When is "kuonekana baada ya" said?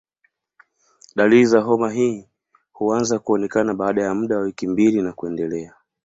3.19-4.13